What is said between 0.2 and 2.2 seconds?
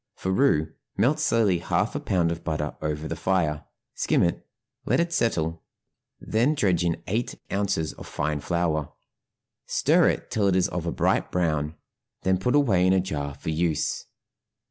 roux melt slowly half a